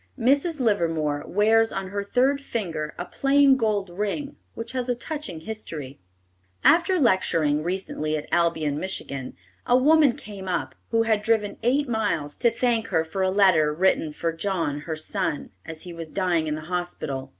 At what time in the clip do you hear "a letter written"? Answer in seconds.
13.21-14.11